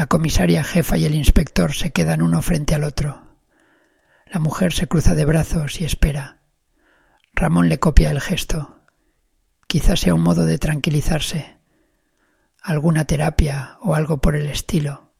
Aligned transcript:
La 0.00 0.06
comisaria 0.06 0.64
jefa 0.64 0.96
y 0.96 1.04
el 1.04 1.14
inspector 1.14 1.74
se 1.74 1.90
quedan 1.92 2.22
uno 2.22 2.40
frente 2.40 2.74
al 2.74 2.84
otro. 2.84 3.36
La 4.24 4.40
mujer 4.40 4.72
se 4.72 4.86
cruza 4.86 5.14
de 5.14 5.26
brazos 5.26 5.78
y 5.78 5.84
espera. 5.84 6.40
Ramón 7.34 7.68
le 7.68 7.78
copia 7.78 8.10
el 8.10 8.22
gesto. 8.22 8.80
Quizás 9.66 10.00
sea 10.00 10.14
un 10.14 10.22
modo 10.22 10.46
de 10.46 10.56
tranquilizarse, 10.56 11.58
alguna 12.62 13.04
terapia 13.04 13.76
o 13.82 13.94
algo 13.94 14.22
por 14.22 14.36
el 14.36 14.46
estilo. 14.46 15.12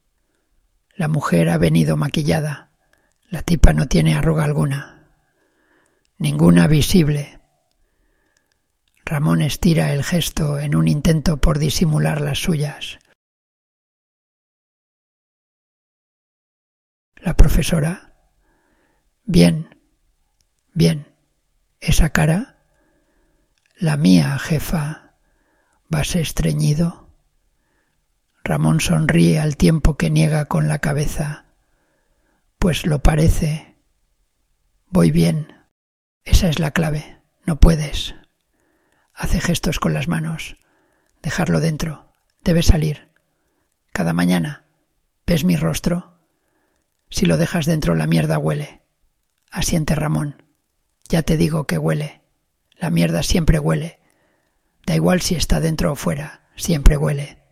La 0.96 1.08
mujer 1.08 1.50
ha 1.50 1.58
venido 1.58 1.98
maquillada. 1.98 2.70
La 3.28 3.42
tipa 3.42 3.74
no 3.74 3.86
tiene 3.86 4.14
arruga 4.14 4.44
alguna. 4.44 5.10
Ninguna 6.16 6.68
visible. 6.68 7.38
Ramón 9.04 9.42
estira 9.42 9.92
el 9.92 10.04
gesto 10.04 10.58
en 10.58 10.74
un 10.74 10.88
intento 10.88 11.36
por 11.36 11.58
disimular 11.58 12.22
las 12.22 12.38
suyas. 12.38 12.98
La 17.22 17.34
profesora 17.34 18.10
Bien, 19.32 19.78
bien. 20.72 21.14
¿Esa 21.78 22.10
cara? 22.10 22.58
La 23.76 23.96
mía, 23.96 24.36
jefa. 24.40 25.14
¿Vas 25.88 26.16
estreñido? 26.16 27.08
Ramón 28.42 28.80
sonríe 28.80 29.38
al 29.38 29.56
tiempo 29.56 29.96
que 29.96 30.10
niega 30.10 30.46
con 30.46 30.66
la 30.66 30.80
cabeza. 30.80 31.44
Pues 32.58 32.86
lo 32.86 33.04
parece. 33.04 33.76
Voy 34.88 35.12
bien. 35.12 35.54
Esa 36.24 36.48
es 36.48 36.58
la 36.58 36.72
clave. 36.72 37.20
No 37.46 37.60
puedes. 37.60 38.16
Hace 39.14 39.40
gestos 39.40 39.78
con 39.78 39.94
las 39.94 40.08
manos. 40.08 40.56
Dejarlo 41.22 41.60
dentro. 41.60 42.12
Debe 42.42 42.64
salir. 42.64 43.12
Cada 43.92 44.12
mañana. 44.12 44.64
¿Ves 45.24 45.44
mi 45.44 45.54
rostro? 45.54 46.09
Si 47.10 47.26
lo 47.26 47.36
dejas 47.36 47.66
dentro 47.66 47.94
la 47.94 48.06
mierda 48.06 48.38
huele 48.38 48.80
asiente 49.50 49.94
Ramón. 49.94 50.42
Ya 51.08 51.22
te 51.22 51.36
digo 51.36 51.66
que 51.66 51.78
huele. 51.78 52.22
La 52.76 52.90
mierda 52.90 53.22
siempre 53.22 53.58
huele. 53.58 54.00
Da 54.86 54.94
igual 54.94 55.20
si 55.20 55.34
está 55.34 55.60
dentro 55.60 55.92
o 55.92 55.96
fuera, 55.96 56.48
siempre 56.56 56.96
huele. 56.96 57.42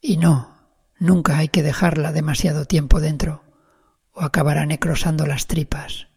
Y 0.00 0.16
no, 0.16 0.58
nunca 0.98 1.38
hay 1.38 1.48
que 1.48 1.62
dejarla 1.62 2.12
demasiado 2.12 2.66
tiempo 2.66 3.00
dentro, 3.00 3.44
o 4.12 4.22
acabará 4.22 4.66
necrosando 4.66 5.26
las 5.26 5.46
tripas. 5.46 6.08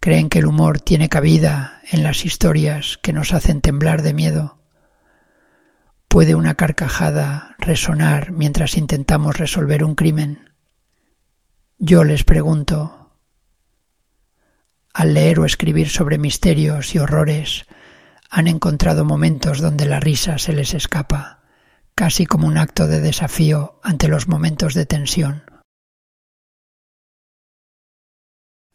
Creen 0.00 0.28
que 0.28 0.40
el 0.40 0.46
humor 0.46 0.80
tiene 0.80 1.08
cabida 1.08 1.80
en 1.90 2.02
las 2.02 2.24
historias 2.24 2.98
que 2.98 3.12
nos 3.12 3.32
hacen 3.32 3.60
temblar 3.60 4.02
de 4.02 4.12
miedo 4.12 4.55
¿Puede 6.16 6.34
una 6.34 6.54
carcajada 6.54 7.56
resonar 7.58 8.32
mientras 8.32 8.78
intentamos 8.78 9.36
resolver 9.36 9.84
un 9.84 9.94
crimen? 9.94 10.54
Yo 11.76 12.04
les 12.04 12.24
pregunto, 12.24 13.12
al 14.94 15.12
leer 15.12 15.40
o 15.40 15.44
escribir 15.44 15.90
sobre 15.90 16.16
misterios 16.16 16.94
y 16.94 17.00
horrores, 17.00 17.66
han 18.30 18.48
encontrado 18.48 19.04
momentos 19.04 19.60
donde 19.60 19.84
la 19.84 20.00
risa 20.00 20.38
se 20.38 20.54
les 20.54 20.72
escapa, 20.72 21.42
casi 21.94 22.24
como 22.24 22.46
un 22.46 22.56
acto 22.56 22.86
de 22.86 23.02
desafío 23.02 23.78
ante 23.82 24.08
los 24.08 24.26
momentos 24.26 24.72
de 24.72 24.86
tensión. 24.86 25.42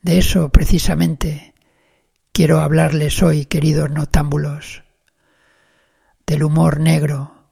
De 0.04 0.20
eso, 0.20 0.50
precisamente, 0.50 1.56
quiero 2.34 2.60
hablarles 2.60 3.24
hoy, 3.24 3.46
queridos 3.48 3.90
notámbulos 3.90 4.84
del 6.26 6.44
humor 6.44 6.80
negro, 6.80 7.50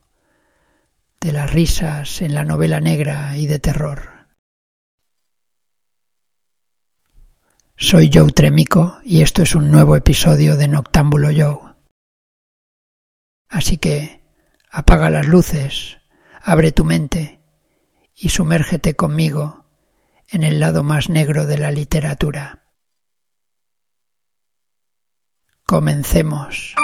de 1.20 1.32
las 1.32 1.52
risas 1.52 2.22
en 2.22 2.34
la 2.34 2.46
novela 2.46 2.80
negra 2.80 3.36
y 3.38 3.48
de 3.48 3.60
terror. 3.60 4.28
Soy 7.76 8.10
Joe 8.14 8.32
Tremico 8.32 9.00
y 9.04 9.22
esto 9.22 9.42
es 9.42 9.56
un 9.56 9.72
nuevo 9.72 9.96
episodio 9.96 10.58
de 10.58 10.68
Noctámbulo 10.68 11.30
Joe. 11.36 11.76
Así 13.48 13.78
que 13.78 14.22
apaga 14.70 15.10
las 15.10 15.28
luces, 15.28 15.98
abre 16.42 16.72
tu 16.72 16.84
mente 16.84 17.40
y 18.16 18.30
sumérgete 18.30 18.96
conmigo 18.96 19.66
en 20.28 20.44
el 20.44 20.60
lado 20.60 20.84
más 20.84 21.10
negro 21.10 21.46
de 21.46 21.58
la 21.58 21.72
literatura. 21.72 22.66
Comencemos. 25.66 26.76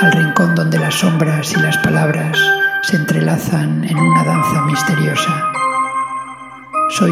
Al 0.00 0.12
rincón 0.12 0.54
donde 0.54 0.78
las 0.78 0.94
sombras 0.94 1.52
y 1.52 1.56
las 1.56 1.76
palabras 1.78 2.38
se 2.82 2.96
entrelazan 2.96 3.84
en 3.84 3.96
una 3.96 4.24
danza 4.24 4.62
misteriosa. 4.62 5.52
Soy 6.90 7.10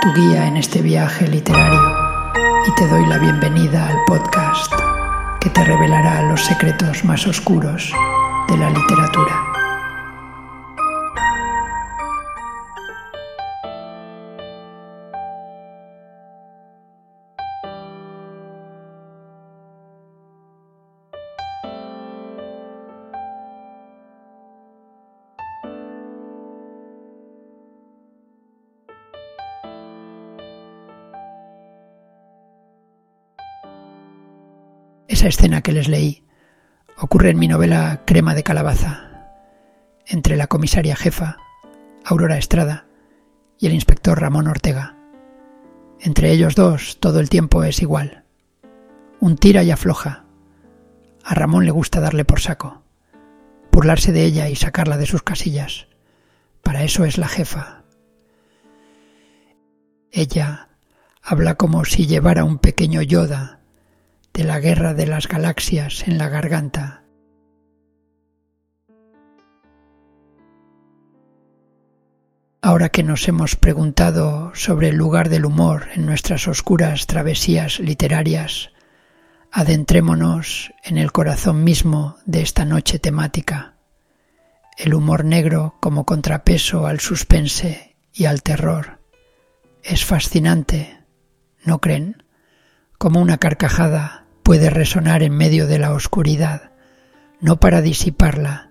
tu 0.00 0.12
guía 0.14 0.46
en 0.46 0.56
este 0.56 0.80
viaje 0.80 1.26
literario 1.26 1.80
y 2.66 2.74
te 2.74 2.86
doy 2.88 3.04
la 3.06 3.18
bienvenida 3.18 3.88
al 3.88 4.04
podcast 4.06 4.72
que 5.40 5.50
te 5.50 5.64
revelará 5.64 6.22
los 6.22 6.44
secretos 6.44 7.04
más 7.04 7.26
oscuros 7.26 7.92
de 8.48 8.56
la 8.56 8.70
literatura. 8.70 9.47
Esa 35.18 35.26
escena 35.26 35.62
que 35.62 35.72
les 35.72 35.88
leí 35.88 36.22
ocurre 36.96 37.30
en 37.30 37.40
mi 37.40 37.48
novela 37.48 38.02
Crema 38.06 38.36
de 38.36 38.44
Calabaza, 38.44 39.32
entre 40.06 40.36
la 40.36 40.46
comisaria 40.46 40.94
jefa, 40.94 41.38
Aurora 42.04 42.38
Estrada, 42.38 42.86
y 43.58 43.66
el 43.66 43.72
inspector 43.72 44.20
Ramón 44.20 44.46
Ortega. 44.46 44.94
Entre 45.98 46.30
ellos 46.30 46.54
dos 46.54 47.00
todo 47.00 47.18
el 47.18 47.30
tiempo 47.30 47.64
es 47.64 47.82
igual. 47.82 48.26
Un 49.18 49.36
tira 49.36 49.64
y 49.64 49.72
afloja. 49.72 50.24
A 51.24 51.34
Ramón 51.34 51.64
le 51.64 51.72
gusta 51.72 51.98
darle 51.98 52.24
por 52.24 52.38
saco, 52.38 52.84
burlarse 53.72 54.12
de 54.12 54.22
ella 54.22 54.48
y 54.48 54.54
sacarla 54.54 54.98
de 54.98 55.06
sus 55.06 55.24
casillas. 55.24 55.88
Para 56.62 56.84
eso 56.84 57.04
es 57.04 57.18
la 57.18 57.26
jefa. 57.26 57.82
Ella 60.12 60.68
habla 61.20 61.56
como 61.56 61.84
si 61.84 62.06
llevara 62.06 62.44
un 62.44 62.58
pequeño 62.58 63.02
Yoda 63.02 63.57
de 64.38 64.44
la 64.44 64.60
guerra 64.60 64.94
de 64.94 65.08
las 65.08 65.26
galaxias 65.26 66.06
en 66.06 66.16
la 66.16 66.28
garganta. 66.28 67.02
Ahora 72.62 72.90
que 72.90 73.02
nos 73.02 73.26
hemos 73.26 73.56
preguntado 73.56 74.52
sobre 74.54 74.90
el 74.90 74.96
lugar 74.96 75.28
del 75.28 75.44
humor 75.44 75.88
en 75.92 76.06
nuestras 76.06 76.46
oscuras 76.46 77.08
travesías 77.08 77.80
literarias, 77.80 78.70
adentrémonos 79.50 80.72
en 80.84 80.98
el 80.98 81.10
corazón 81.10 81.64
mismo 81.64 82.16
de 82.24 82.42
esta 82.42 82.64
noche 82.64 83.00
temática, 83.00 83.74
el 84.76 84.94
humor 84.94 85.24
negro 85.24 85.74
como 85.80 86.06
contrapeso 86.06 86.86
al 86.86 87.00
suspense 87.00 87.96
y 88.12 88.26
al 88.26 88.44
terror. 88.44 89.00
Es 89.82 90.04
fascinante, 90.04 91.00
¿no 91.64 91.80
creen? 91.80 92.22
Como 92.98 93.20
una 93.20 93.38
carcajada 93.38 94.26
puede 94.48 94.70
resonar 94.70 95.22
en 95.22 95.36
medio 95.36 95.66
de 95.66 95.78
la 95.78 95.92
oscuridad, 95.92 96.72
no 97.38 97.60
para 97.60 97.82
disiparla, 97.82 98.70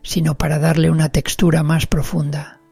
sino 0.00 0.38
para 0.38 0.58
darle 0.58 0.90
una 0.90 1.10
textura 1.10 1.62
más 1.62 1.86
profunda. 1.86 2.62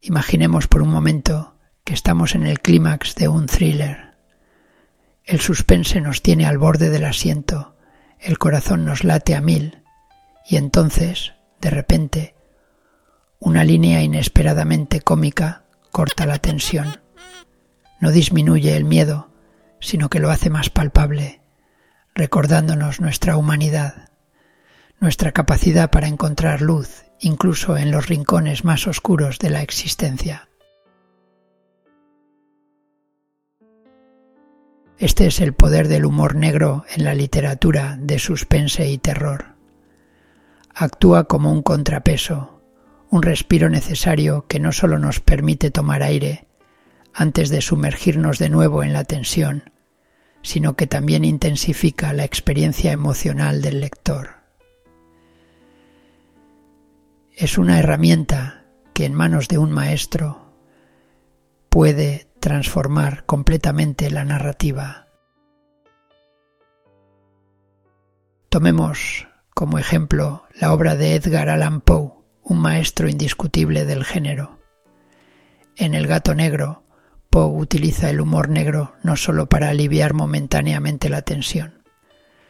Imaginemos 0.00 0.66
por 0.66 0.82
un 0.82 0.90
momento 0.90 1.54
que 1.84 1.94
estamos 1.94 2.34
en 2.34 2.48
el 2.48 2.58
clímax 2.58 3.14
de 3.14 3.28
un 3.28 3.46
thriller. 3.46 4.16
El 5.22 5.38
suspense 5.38 6.00
nos 6.00 6.22
tiene 6.22 6.44
al 6.44 6.58
borde 6.58 6.90
del 6.90 7.04
asiento, 7.04 7.76
el 8.18 8.36
corazón 8.36 8.84
nos 8.84 9.04
late 9.04 9.36
a 9.36 9.40
mil, 9.40 9.84
y 10.44 10.56
entonces, 10.56 11.34
de 11.60 11.70
repente, 11.70 12.34
una 13.40 13.64
línea 13.64 14.02
inesperadamente 14.02 15.00
cómica 15.00 15.64
corta 15.90 16.26
la 16.26 16.38
tensión, 16.38 17.00
no 17.98 18.12
disminuye 18.12 18.76
el 18.76 18.84
miedo, 18.84 19.30
sino 19.80 20.10
que 20.10 20.20
lo 20.20 20.30
hace 20.30 20.50
más 20.50 20.70
palpable, 20.70 21.40
recordándonos 22.14 23.00
nuestra 23.00 23.36
humanidad, 23.36 24.10
nuestra 25.00 25.32
capacidad 25.32 25.90
para 25.90 26.06
encontrar 26.06 26.60
luz 26.60 27.04
incluso 27.20 27.76
en 27.76 27.90
los 27.90 28.08
rincones 28.08 28.64
más 28.64 28.86
oscuros 28.86 29.38
de 29.38 29.50
la 29.50 29.62
existencia. 29.62 30.48
Este 34.98 35.26
es 35.26 35.40
el 35.40 35.54
poder 35.54 35.88
del 35.88 36.04
humor 36.04 36.34
negro 36.34 36.84
en 36.94 37.04
la 37.04 37.14
literatura 37.14 37.96
de 37.98 38.18
suspense 38.18 38.88
y 38.88 38.98
terror. 38.98 39.54
Actúa 40.74 41.24
como 41.24 41.52
un 41.52 41.62
contrapeso, 41.62 42.59
un 43.10 43.22
respiro 43.22 43.68
necesario 43.68 44.46
que 44.46 44.60
no 44.60 44.72
solo 44.72 44.98
nos 44.98 45.20
permite 45.20 45.70
tomar 45.70 46.02
aire 46.02 46.46
antes 47.12 47.50
de 47.50 47.60
sumergirnos 47.60 48.38
de 48.38 48.48
nuevo 48.48 48.84
en 48.84 48.92
la 48.92 49.04
tensión, 49.04 49.72
sino 50.42 50.76
que 50.76 50.86
también 50.86 51.24
intensifica 51.24 52.12
la 52.12 52.24
experiencia 52.24 52.92
emocional 52.92 53.62
del 53.62 53.80
lector. 53.80 54.36
Es 57.34 57.58
una 57.58 57.78
herramienta 57.78 58.64
que 58.94 59.04
en 59.06 59.14
manos 59.14 59.48
de 59.48 59.58
un 59.58 59.72
maestro 59.72 60.52
puede 61.68 62.28
transformar 62.38 63.26
completamente 63.26 64.10
la 64.10 64.24
narrativa. 64.24 65.08
Tomemos 68.48 69.26
como 69.54 69.78
ejemplo 69.78 70.44
la 70.54 70.72
obra 70.72 70.96
de 70.96 71.14
Edgar 71.14 71.48
Allan 71.48 71.80
Poe, 71.80 72.19
un 72.42 72.58
maestro 72.58 73.08
indiscutible 73.08 73.84
del 73.84 74.04
género. 74.04 74.58
En 75.76 75.94
El 75.94 76.06
gato 76.06 76.34
negro, 76.34 76.84
Poe 77.30 77.46
utiliza 77.46 78.10
el 78.10 78.20
humor 78.20 78.48
negro 78.48 78.94
no 79.02 79.16
solo 79.16 79.48
para 79.48 79.68
aliviar 79.68 80.14
momentáneamente 80.14 81.08
la 81.08 81.22
tensión, 81.22 81.84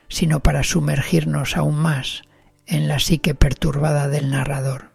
sino 0.08 0.40
para 0.40 0.62
sumergirnos 0.62 1.56
aún 1.56 1.76
más 1.76 2.22
en 2.66 2.88
la 2.88 2.98
psique 2.98 3.34
perturbada 3.34 4.08
del 4.08 4.30
narrador. 4.30 4.90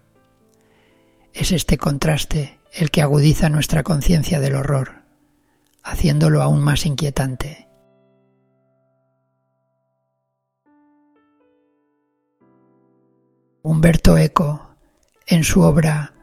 Es 1.33 1.51
este 1.51 1.77
contraste 1.77 2.59
el 2.73 2.91
que 2.91 3.01
agudiza 3.01 3.49
nuestra 3.49 3.83
conciencia 3.83 4.39
del 4.39 4.55
horror, 4.55 5.03
haciéndolo 5.83 6.41
aún 6.41 6.63
más 6.63 6.85
inquietante. 6.85 7.67
Humberto 13.61 14.17
Eco, 14.17 14.74
en 15.27 15.43
su 15.43 15.61
obra 15.61 16.13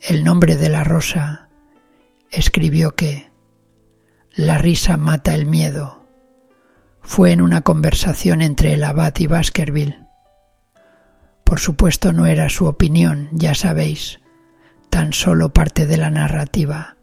El 0.00 0.24
nombre 0.24 0.56
de 0.56 0.68
la 0.68 0.82
rosa, 0.82 1.48
escribió 2.30 2.94
que 2.94 3.30
la 4.34 4.58
risa 4.58 4.96
mata 4.96 5.34
el 5.34 5.44
miedo. 5.46 6.06
Fue 7.02 7.32
en 7.32 7.40
una 7.40 7.62
conversación 7.62 8.40
entre 8.40 8.72
el 8.72 8.84
abad 8.84 9.12
y 9.18 9.26
Baskerville. 9.26 10.06
Por 11.44 11.58
supuesto 11.58 12.12
no 12.12 12.26
era 12.26 12.48
su 12.48 12.66
opinión, 12.66 13.28
ya 13.32 13.54
sabéis, 13.54 14.20
tan 14.88 15.12
solo 15.12 15.52
parte 15.52 15.86
de 15.86 15.96
la 15.96 16.10
narrativa. 16.10 16.96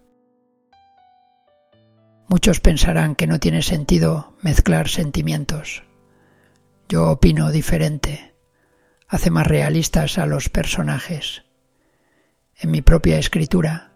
Muchos 2.28 2.60
pensarán 2.60 3.16
que 3.16 3.28
no 3.28 3.40
tiene 3.40 3.62
sentido 3.62 4.36
mezclar 4.42 4.90
sentimientos. 4.90 5.84
Yo 6.90 7.10
opino 7.10 7.52
diferente. 7.52 8.36
Hace 9.08 9.30
más 9.32 9.48
realistas 9.48 10.18
a 10.18 10.26
los 10.26 10.50
personajes. 10.50 11.47
En 12.58 12.72
mi 12.72 12.82
propia 12.82 13.20
escritura 13.20 13.92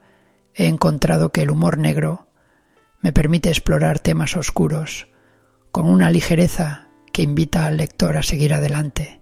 he 0.54 0.68
encontrado 0.68 1.32
que 1.32 1.42
el 1.42 1.52
humor 1.52 1.78
negro 1.78 2.28
me 3.00 3.14
permite 3.14 3.50
explorar 3.50 4.00
temas 4.00 4.38
oscuros 4.38 5.08
con 5.72 5.90
una 5.90 6.12
ligereza 6.12 6.88
que 7.14 7.24
invita 7.24 7.66
al 7.66 7.78
lector 7.78 8.18
a 8.18 8.24
seguir 8.24 8.54
adelante, 8.54 9.22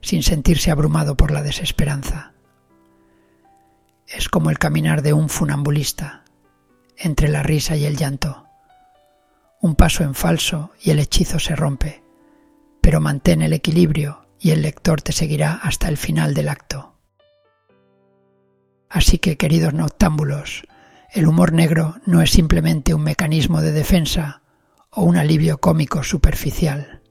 sin 0.00 0.22
sentirse 0.22 0.70
abrumado 0.70 1.16
por 1.16 1.30
la 1.30 1.42
desesperanza 1.42 2.34
es 4.06 4.28
como 4.28 4.50
el 4.50 4.58
caminar 4.58 5.02
de 5.02 5.12
un 5.12 5.28
funambulista, 5.28 6.24
entre 6.96 7.28
la 7.28 7.42
risa 7.42 7.76
y 7.76 7.84
el 7.84 7.96
llanto. 7.96 8.46
Un 9.60 9.74
paso 9.74 10.04
en 10.04 10.14
falso 10.14 10.70
y 10.80 10.90
el 10.90 10.98
hechizo 10.98 11.38
se 11.38 11.56
rompe, 11.56 12.02
pero 12.80 13.00
mantén 13.00 13.42
el 13.42 13.52
equilibrio 13.52 14.26
y 14.38 14.50
el 14.50 14.62
lector 14.62 15.00
te 15.00 15.12
seguirá 15.12 15.54
hasta 15.54 15.88
el 15.88 15.96
final 15.96 16.34
del 16.34 16.48
acto. 16.48 16.93
Así 18.94 19.18
que, 19.18 19.36
queridos 19.36 19.74
noctámbulos, 19.74 20.68
el 21.12 21.26
humor 21.26 21.52
negro 21.52 21.96
no 22.06 22.22
es 22.22 22.30
simplemente 22.30 22.94
un 22.94 23.02
mecanismo 23.02 23.60
de 23.60 23.72
defensa 23.72 24.42
o 24.88 25.02
un 25.02 25.16
alivio 25.16 25.58
cómico 25.58 26.04
superficial. 26.04 27.02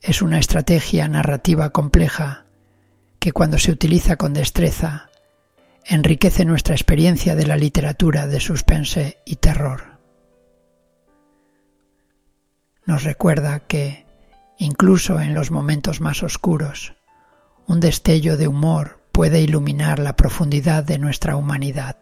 Es 0.00 0.22
una 0.22 0.40
estrategia 0.40 1.06
narrativa 1.06 1.70
compleja 1.70 2.46
que 3.20 3.30
cuando 3.30 3.60
se 3.60 3.70
utiliza 3.70 4.16
con 4.16 4.34
destreza 4.34 5.08
enriquece 5.84 6.44
nuestra 6.44 6.74
experiencia 6.74 7.36
de 7.36 7.46
la 7.46 7.56
literatura 7.56 8.26
de 8.26 8.40
suspense 8.40 9.18
y 9.24 9.36
terror. 9.36 10.00
Nos 12.86 13.04
recuerda 13.04 13.60
que, 13.60 14.04
incluso 14.58 15.20
en 15.20 15.32
los 15.32 15.52
momentos 15.52 16.00
más 16.00 16.24
oscuros, 16.24 16.94
un 17.68 17.78
destello 17.78 18.36
de 18.36 18.48
humor 18.48 19.01
puede 19.12 19.40
iluminar 19.40 19.98
la 19.98 20.16
profundidad 20.16 20.84
de 20.84 20.98
nuestra 20.98 21.36
humanidad. 21.36 21.98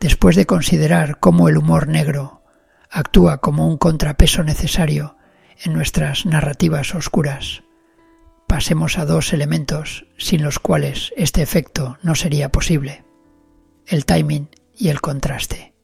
Después 0.00 0.36
de 0.36 0.46
considerar 0.46 1.18
cómo 1.18 1.48
el 1.48 1.58
humor 1.58 1.88
negro 1.88 2.44
actúa 2.88 3.38
como 3.38 3.66
un 3.66 3.76
contrapeso 3.76 4.44
necesario 4.44 5.16
en 5.64 5.72
nuestras 5.72 6.24
narrativas 6.24 6.94
oscuras. 6.94 7.64
Pasemos 8.46 8.96
a 8.96 9.04
dos 9.04 9.32
elementos 9.32 10.06
sin 10.16 10.42
los 10.42 10.60
cuales 10.60 11.12
este 11.16 11.42
efecto 11.42 11.98
no 12.02 12.14
sería 12.14 12.50
posible, 12.50 13.04
el 13.86 14.06
timing 14.06 14.48
y 14.76 14.88
el 14.88 15.00
contraste. 15.00 15.74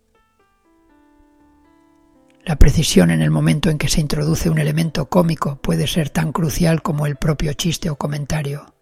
La 2.44 2.56
precisión 2.56 3.10
en 3.10 3.22
el 3.22 3.30
momento 3.30 3.70
en 3.70 3.78
que 3.78 3.88
se 3.88 4.02
introduce 4.02 4.50
un 4.50 4.58
elemento 4.58 5.08
cómico 5.08 5.56
puede 5.56 5.86
ser 5.86 6.10
tan 6.10 6.30
crucial 6.30 6.82
como 6.82 7.06
el 7.06 7.16
propio 7.16 7.54
chiste 7.54 7.88
o 7.88 7.96
comentario. 7.96 8.74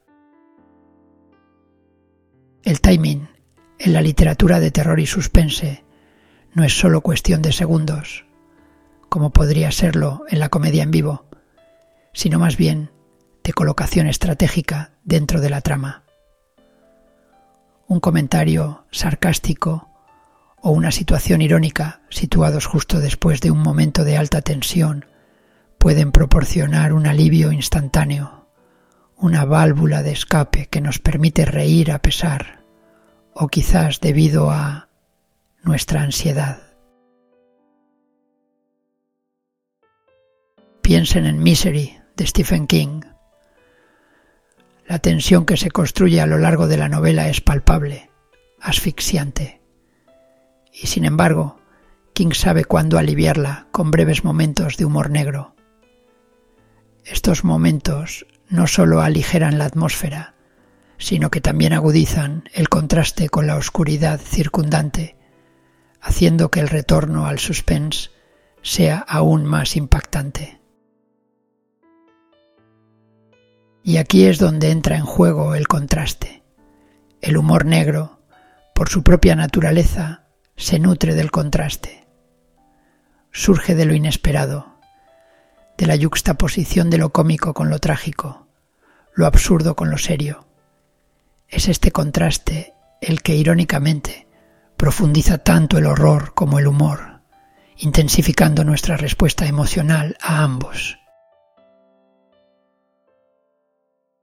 El 2.64 2.80
timing 2.80 3.28
en 3.78 3.92
la 3.92 4.02
literatura 4.02 4.58
de 4.58 4.72
terror 4.72 4.98
y 4.98 5.06
suspense 5.06 5.84
no 6.54 6.64
es 6.64 6.76
solo 6.76 7.02
cuestión 7.02 7.40
de 7.40 7.52
segundos, 7.52 8.24
como 9.08 9.30
podría 9.30 9.70
serlo 9.70 10.24
en 10.28 10.40
la 10.40 10.48
comedia 10.48 10.82
en 10.82 10.90
vivo, 10.90 11.26
sino 12.12 12.40
más 12.40 12.56
bien 12.56 12.90
de 13.44 13.52
colocación 13.52 14.08
estratégica 14.08 14.92
dentro 15.04 15.40
de 15.40 15.50
la 15.50 15.60
trama. 15.60 16.02
Un 17.86 18.00
comentario 18.00 18.86
sarcástico 18.90 19.91
o 20.62 20.70
una 20.70 20.92
situación 20.92 21.42
irónica 21.42 22.00
situados 22.08 22.66
justo 22.66 23.00
después 23.00 23.40
de 23.40 23.50
un 23.50 23.58
momento 23.58 24.04
de 24.04 24.16
alta 24.16 24.42
tensión 24.42 25.06
pueden 25.76 26.12
proporcionar 26.12 26.92
un 26.92 27.06
alivio 27.06 27.50
instantáneo, 27.50 28.46
una 29.16 29.44
válvula 29.44 30.04
de 30.04 30.12
escape 30.12 30.68
que 30.68 30.80
nos 30.80 31.00
permite 31.00 31.44
reír 31.44 31.90
a 31.90 32.00
pesar 32.00 32.62
o 33.34 33.48
quizás 33.48 34.00
debido 34.00 34.52
a 34.52 34.88
nuestra 35.64 36.02
ansiedad. 36.02 36.62
Piensen 40.80 41.26
en 41.26 41.42
Misery 41.42 41.98
de 42.16 42.26
Stephen 42.26 42.68
King. 42.68 43.00
La 44.86 45.00
tensión 45.00 45.44
que 45.44 45.56
se 45.56 45.70
construye 45.70 46.20
a 46.20 46.26
lo 46.26 46.38
largo 46.38 46.68
de 46.68 46.76
la 46.76 46.88
novela 46.88 47.28
es 47.28 47.40
palpable, 47.40 48.10
asfixiante. 48.60 49.61
Y 50.72 50.86
sin 50.86 51.04
embargo, 51.04 51.60
King 52.14 52.32
sabe 52.32 52.64
cuándo 52.64 52.98
aliviarla 52.98 53.68
con 53.70 53.90
breves 53.90 54.24
momentos 54.24 54.76
de 54.76 54.84
humor 54.84 55.10
negro. 55.10 55.54
Estos 57.04 57.44
momentos 57.44 58.26
no 58.48 58.66
solo 58.66 59.00
aligeran 59.00 59.58
la 59.58 59.64
atmósfera, 59.64 60.34
sino 60.98 61.30
que 61.30 61.40
también 61.40 61.72
agudizan 61.72 62.48
el 62.52 62.68
contraste 62.68 63.28
con 63.28 63.46
la 63.46 63.56
oscuridad 63.56 64.20
circundante, 64.20 65.16
haciendo 66.00 66.50
que 66.50 66.60
el 66.60 66.68
retorno 66.68 67.26
al 67.26 67.38
suspense 67.38 68.10
sea 68.62 68.98
aún 68.98 69.44
más 69.44 69.76
impactante. 69.76 70.60
Y 73.82 73.96
aquí 73.96 74.26
es 74.26 74.38
donde 74.38 74.70
entra 74.70 74.96
en 74.96 75.04
juego 75.04 75.56
el 75.56 75.66
contraste. 75.66 76.44
El 77.20 77.36
humor 77.36 77.64
negro, 77.64 78.20
por 78.74 78.88
su 78.88 79.02
propia 79.02 79.34
naturaleza, 79.34 80.28
se 80.56 80.78
nutre 80.78 81.14
del 81.14 81.30
contraste. 81.30 82.06
Surge 83.30 83.74
de 83.74 83.84
lo 83.84 83.94
inesperado, 83.94 84.78
de 85.78 85.86
la 85.86 85.96
yuxtaposición 85.96 86.90
de 86.90 86.98
lo 86.98 87.12
cómico 87.12 87.54
con 87.54 87.70
lo 87.70 87.78
trágico, 87.78 88.46
lo 89.14 89.26
absurdo 89.26 89.76
con 89.76 89.90
lo 89.90 89.98
serio. 89.98 90.46
Es 91.48 91.68
este 91.68 91.92
contraste 91.92 92.74
el 93.00 93.22
que 93.22 93.34
irónicamente 93.34 94.28
profundiza 94.76 95.38
tanto 95.38 95.78
el 95.78 95.86
horror 95.86 96.34
como 96.34 96.58
el 96.58 96.66
humor, 96.66 97.20
intensificando 97.76 98.64
nuestra 98.64 98.96
respuesta 98.96 99.46
emocional 99.46 100.16
a 100.20 100.42
ambos. 100.42 100.98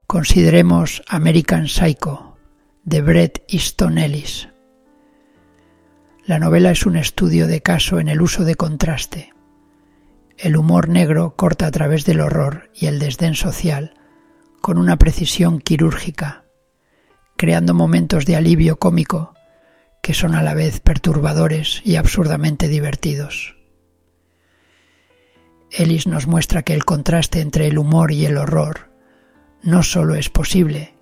Consideremos 0.06 1.02
American 1.08 1.66
Psycho 1.66 2.36
de 2.82 3.00
Bret 3.00 3.44
Easton 3.48 3.96
Ellis. 3.96 4.49
La 6.30 6.38
novela 6.38 6.70
es 6.70 6.86
un 6.86 6.94
estudio 6.94 7.48
de 7.48 7.60
caso 7.60 7.98
en 7.98 8.06
el 8.06 8.22
uso 8.22 8.44
de 8.44 8.54
contraste. 8.54 9.34
El 10.38 10.56
humor 10.56 10.88
negro 10.88 11.34
corta 11.34 11.66
a 11.66 11.72
través 11.72 12.04
del 12.04 12.20
horror 12.20 12.70
y 12.72 12.86
el 12.86 13.00
desdén 13.00 13.34
social 13.34 13.94
con 14.60 14.78
una 14.78 14.96
precisión 14.96 15.58
quirúrgica, 15.58 16.44
creando 17.36 17.74
momentos 17.74 18.26
de 18.26 18.36
alivio 18.36 18.78
cómico 18.78 19.34
que 20.04 20.14
son 20.14 20.36
a 20.36 20.42
la 20.44 20.54
vez 20.54 20.78
perturbadores 20.78 21.82
y 21.84 21.96
absurdamente 21.96 22.68
divertidos. 22.68 23.56
Ellis 25.72 26.06
nos 26.06 26.28
muestra 26.28 26.62
que 26.62 26.74
el 26.74 26.84
contraste 26.84 27.40
entre 27.40 27.66
el 27.66 27.76
humor 27.76 28.12
y 28.12 28.24
el 28.24 28.36
horror 28.36 28.92
no 29.64 29.82
solo 29.82 30.14
es 30.14 30.30
posible, 30.30 30.94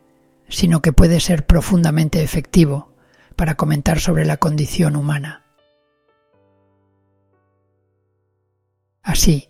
sino 0.48 0.80
que 0.80 0.94
puede 0.94 1.20
ser 1.20 1.44
profundamente 1.44 2.22
efectivo 2.22 2.94
para 3.38 3.54
comentar 3.54 4.00
sobre 4.00 4.26
la 4.26 4.36
condición 4.36 4.96
humana. 4.96 5.44
Así, 9.00 9.48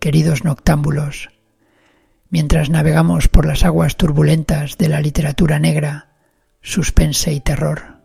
queridos 0.00 0.42
noctámbulos, 0.42 1.30
mientras 2.28 2.70
navegamos 2.70 3.28
por 3.28 3.46
las 3.46 3.64
aguas 3.64 3.96
turbulentas 3.96 4.78
de 4.78 4.88
la 4.88 5.00
literatura 5.00 5.60
negra, 5.60 6.16
suspense 6.60 7.32
y 7.32 7.40
terror, 7.40 8.00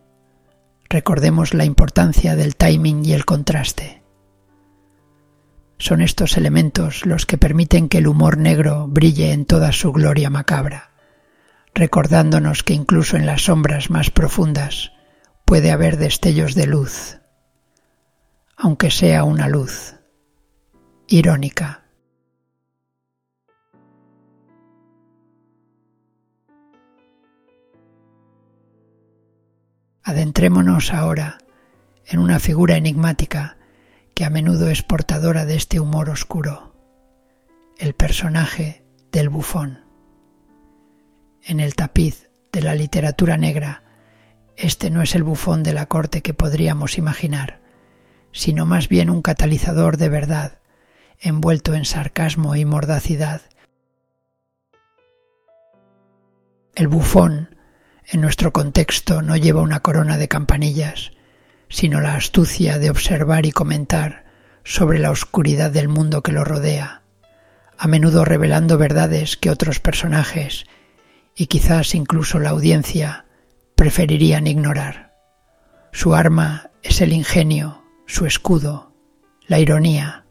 recordemos 0.88 1.54
la 1.54 1.64
importancia 1.64 2.36
del 2.36 2.54
timing 2.54 3.04
y 3.04 3.14
el 3.14 3.24
contraste. 3.24 4.04
Son 5.78 6.02
estos 6.02 6.36
elementos 6.36 7.04
los 7.04 7.26
que 7.26 7.36
permiten 7.36 7.88
que 7.88 7.98
el 7.98 8.06
humor 8.06 8.38
negro 8.38 8.86
brille 8.86 9.32
en 9.32 9.44
toda 9.44 9.72
su 9.72 9.92
gloria 9.92 10.30
macabra, 10.30 10.87
recordándonos 11.78 12.64
que 12.64 12.74
incluso 12.74 13.16
en 13.16 13.24
las 13.24 13.42
sombras 13.42 13.88
más 13.88 14.10
profundas 14.10 14.90
puede 15.44 15.70
haber 15.70 15.96
destellos 15.96 16.56
de 16.56 16.66
luz, 16.66 17.20
aunque 18.56 18.90
sea 18.90 19.22
una 19.22 19.46
luz 19.48 19.94
irónica. 21.06 21.84
Adentrémonos 30.02 30.92
ahora 30.92 31.38
en 32.06 32.18
una 32.18 32.40
figura 32.40 32.76
enigmática 32.76 33.56
que 34.16 34.24
a 34.24 34.30
menudo 34.30 34.68
es 34.68 34.82
portadora 34.82 35.44
de 35.44 35.54
este 35.54 35.78
humor 35.78 36.10
oscuro, 36.10 36.74
el 37.78 37.94
personaje 37.94 38.84
del 39.12 39.28
bufón. 39.28 39.87
En 41.48 41.60
el 41.60 41.74
tapiz 41.74 42.28
de 42.52 42.60
la 42.60 42.74
literatura 42.74 43.38
negra, 43.38 43.82
este 44.58 44.90
no 44.90 45.00
es 45.00 45.14
el 45.14 45.22
bufón 45.22 45.62
de 45.62 45.72
la 45.72 45.86
corte 45.86 46.20
que 46.20 46.34
podríamos 46.34 46.98
imaginar, 46.98 47.62
sino 48.32 48.66
más 48.66 48.90
bien 48.90 49.08
un 49.08 49.22
catalizador 49.22 49.96
de 49.96 50.10
verdad, 50.10 50.58
envuelto 51.18 51.72
en 51.72 51.86
sarcasmo 51.86 52.54
y 52.54 52.66
mordacidad. 52.66 53.40
El 56.74 56.88
bufón, 56.88 57.56
en 58.04 58.20
nuestro 58.20 58.52
contexto, 58.52 59.22
no 59.22 59.34
lleva 59.34 59.62
una 59.62 59.80
corona 59.80 60.18
de 60.18 60.28
campanillas, 60.28 61.12
sino 61.70 62.02
la 62.02 62.14
astucia 62.14 62.78
de 62.78 62.90
observar 62.90 63.46
y 63.46 63.52
comentar 63.52 64.26
sobre 64.64 64.98
la 64.98 65.10
oscuridad 65.10 65.70
del 65.70 65.88
mundo 65.88 66.22
que 66.22 66.32
lo 66.32 66.44
rodea, 66.44 67.04
a 67.78 67.88
menudo 67.88 68.26
revelando 68.26 68.76
verdades 68.76 69.38
que 69.38 69.48
otros 69.48 69.80
personajes 69.80 70.66
y 71.38 71.46
quizás 71.46 71.94
incluso 71.94 72.38
la 72.38 72.50
audiencia 72.50 73.24
preferirían 73.76 74.46
ignorar. 74.46 75.14
Su 75.92 76.14
arma 76.14 76.70
es 76.82 77.00
el 77.00 77.14
ingenio, 77.14 77.84
su 78.06 78.26
escudo, 78.26 78.92
la 79.46 79.58
ironía. 79.58 80.26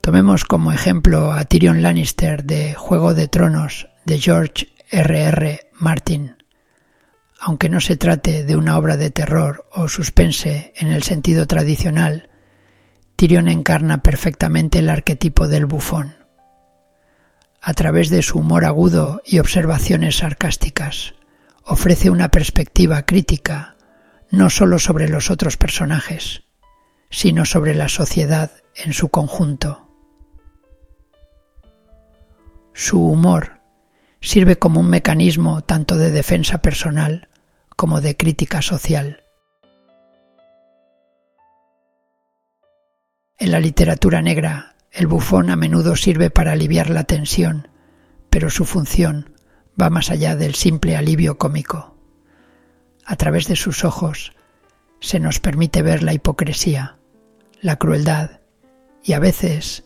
Tomemos 0.00 0.44
como 0.44 0.72
ejemplo 0.72 1.30
a 1.32 1.44
Tyrion 1.44 1.82
Lannister 1.82 2.42
de 2.42 2.74
Juego 2.74 3.14
de 3.14 3.28
Tronos 3.28 3.88
de 4.06 4.18
George 4.18 4.68
R. 4.90 5.20
R. 5.20 5.70
Martin 5.74 6.38
aunque 7.38 7.68
no 7.68 7.80
se 7.80 7.96
trate 7.96 8.44
de 8.44 8.56
una 8.56 8.76
obra 8.76 8.96
de 8.96 9.10
terror 9.10 9.66
o 9.72 9.88
suspense 9.88 10.72
en 10.76 10.88
el 10.88 11.04
sentido 11.04 11.46
tradicional, 11.46 12.30
Tyrion 13.16 13.48
encarna 13.48 14.02
perfectamente 14.02 14.80
el 14.80 14.90
arquetipo 14.90 15.46
del 15.46 15.66
bufón. 15.66 16.17
A 17.60 17.74
través 17.74 18.08
de 18.10 18.22
su 18.22 18.38
humor 18.38 18.64
agudo 18.64 19.20
y 19.24 19.40
observaciones 19.40 20.18
sarcásticas, 20.18 21.14
ofrece 21.64 22.10
una 22.10 22.30
perspectiva 22.30 23.02
crítica 23.02 23.76
no 24.30 24.50
sólo 24.50 24.78
sobre 24.78 25.08
los 25.08 25.30
otros 25.30 25.56
personajes, 25.56 26.44
sino 27.10 27.44
sobre 27.44 27.74
la 27.74 27.88
sociedad 27.88 28.52
en 28.74 28.92
su 28.92 29.08
conjunto. 29.08 29.88
Su 32.74 33.04
humor 33.04 33.60
sirve 34.20 34.56
como 34.56 34.80
un 34.80 34.88
mecanismo 34.88 35.62
tanto 35.62 35.96
de 35.96 36.10
defensa 36.10 36.58
personal 36.58 37.28
como 37.76 38.00
de 38.00 38.16
crítica 38.16 38.62
social. 38.62 39.24
En 43.38 43.50
la 43.52 43.60
literatura 43.60 44.20
negra, 44.20 44.74
el 44.92 45.06
bufón 45.06 45.50
a 45.50 45.56
menudo 45.56 45.96
sirve 45.96 46.30
para 46.30 46.52
aliviar 46.52 46.90
la 46.90 47.04
tensión, 47.04 47.68
pero 48.30 48.50
su 48.50 48.64
función 48.64 49.34
va 49.80 49.90
más 49.90 50.10
allá 50.10 50.36
del 50.36 50.54
simple 50.54 50.96
alivio 50.96 51.38
cómico. 51.38 51.96
A 53.04 53.16
través 53.16 53.46
de 53.46 53.56
sus 53.56 53.84
ojos 53.84 54.32
se 55.00 55.20
nos 55.20 55.40
permite 55.40 55.82
ver 55.82 56.02
la 56.02 56.14
hipocresía, 56.14 56.98
la 57.60 57.76
crueldad 57.76 58.40
y 59.02 59.12
a 59.12 59.18
veces 59.18 59.84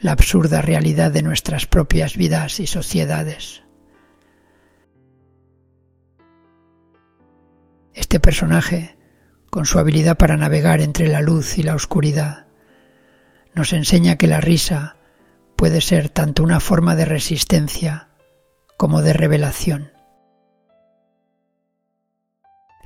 la 0.00 0.12
absurda 0.12 0.62
realidad 0.62 1.10
de 1.10 1.22
nuestras 1.22 1.66
propias 1.66 2.16
vidas 2.16 2.60
y 2.60 2.66
sociedades. 2.66 3.62
Este 7.94 8.20
personaje, 8.20 8.96
con 9.50 9.66
su 9.66 9.78
habilidad 9.78 10.16
para 10.16 10.36
navegar 10.36 10.80
entre 10.80 11.08
la 11.08 11.20
luz 11.20 11.58
y 11.58 11.62
la 11.62 11.74
oscuridad, 11.74 12.43
nos 13.54 13.72
enseña 13.72 14.16
que 14.16 14.26
la 14.26 14.40
risa 14.40 14.96
puede 15.56 15.80
ser 15.80 16.08
tanto 16.08 16.42
una 16.42 16.60
forma 16.60 16.96
de 16.96 17.04
resistencia 17.04 18.08
como 18.76 19.02
de 19.02 19.12
revelación. 19.12 19.92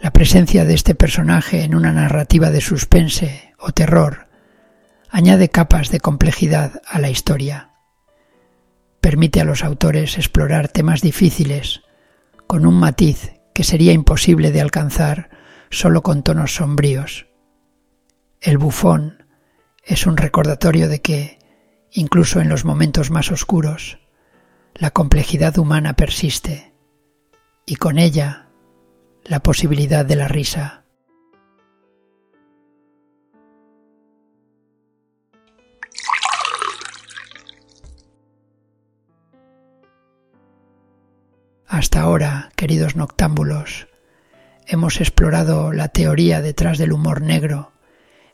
La 0.01 0.13
presencia 0.13 0.65
de 0.65 0.75
este 0.75 0.95
personaje 0.95 1.65
en 1.65 1.75
una 1.75 1.93
narrativa 1.93 2.51
de 2.51 2.61
suspense 2.61 3.55
o 3.59 3.73
terror 3.73 4.29
añade 5.11 5.49
capas 5.49 5.91
de 5.91 6.01
complejidad 6.01 6.83
a 6.87 7.01
la 7.01 7.11
historia. 7.11 7.71
Permite 9.01 9.41
a 9.41 9.45
los 9.45 9.65
autores 9.65 10.19
explorar 10.19 10.69
temas 10.69 11.01
difíciles 11.01 11.83
con 12.47 12.67
un 12.67 12.75
matiz 12.75 13.33
que 13.55 13.65
sería 13.65 13.93
imposible 13.93 14.53
de 14.53 14.61
alcanzar 14.61 15.31
solo 15.71 16.03
con 16.03 16.23
tonos 16.23 16.55
sombríos. 16.55 17.27
El 18.41 18.59
bufón 18.59 19.18
es 19.89 20.07
un 20.07 20.19
recordatorio 20.19 20.87
de 20.87 21.01
que, 21.01 21.39
incluso 21.91 22.41
en 22.41 22.51
los 22.51 22.67
momentos 22.67 23.11
más 23.11 23.33
oscuros, 23.33 23.99
la 24.75 24.91
complejidad 24.91 25.57
humana 25.57 25.95
persiste 25.95 26.75
y 27.65 27.77
con 27.77 27.99
ella 27.99 28.51
la 29.25 29.41
posibilidad 29.41 30.05
de 30.05 30.17
la 30.17 30.29
risa. 30.29 30.85
Hasta 41.67 42.03
ahora, 42.03 42.51
queridos 42.57 42.95
noctámbulos, 42.95 43.89
hemos 44.67 45.01
explorado 45.01 45.73
la 45.73 45.89
teoría 45.89 46.43
detrás 46.43 46.77
del 46.77 46.93
humor 46.93 47.23
negro 47.23 47.73